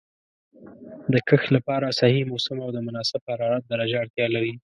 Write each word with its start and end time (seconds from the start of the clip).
د 1.13 1.15
کښت 1.27 1.47
لپاره 1.55 1.95
صحیح 2.01 2.23
موسم 2.31 2.57
او 2.65 2.69
د 2.75 2.79
مناسب 2.87 3.21
حرارت 3.29 3.63
درجه 3.71 3.95
اړتیا 4.03 4.27
لري. 4.35 4.53